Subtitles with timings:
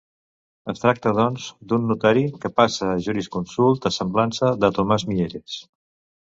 [0.71, 5.61] Es tracta, doncs, d'un notari que passa a jurisconsult, a semblança de Tomàs Mieres.